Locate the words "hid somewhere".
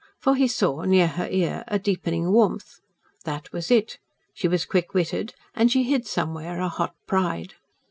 5.83-6.59